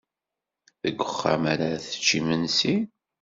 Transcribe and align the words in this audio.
Deg 0.83 0.97
uxxam 1.05 1.43
ara 1.53 1.67
tečč 1.85 2.07
imensi? 2.17 2.75